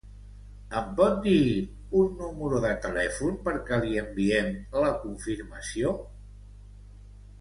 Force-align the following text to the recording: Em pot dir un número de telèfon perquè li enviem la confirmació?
Em 0.77 0.87
pot 0.99 1.17
dir 1.25 1.35
un 1.99 2.07
número 2.23 2.61
de 2.65 2.71
telèfon 2.85 3.37
perquè 3.49 3.81
li 3.85 3.93
enviem 4.05 4.49
la 4.85 4.91
confirmació? 5.05 5.97